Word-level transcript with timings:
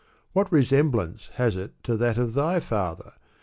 What 0.33 0.51
resemblance 0.51 1.29
has 1.35 1.55
it 1.55 1.75
to 1.83 1.95
that 1.95 2.17
of 2.17 2.33
thy 2.33 2.59
father? 2.59 3.13